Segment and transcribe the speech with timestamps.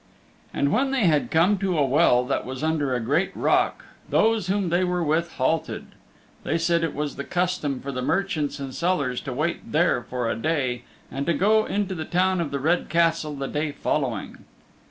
[0.51, 4.47] And when they had come to a well that was under a great rock those
[4.47, 5.85] whom they were with halted.
[6.43, 10.27] They said it was the custom for the merchants and sellers to wait there for
[10.27, 14.43] a day and to go into the Town of the Red Castle the day following.